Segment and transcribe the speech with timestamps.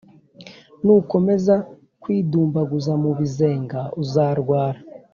[0.83, 1.55] Nukomeza
[2.01, 4.79] kwidumbaguza mu bizenga uzarwara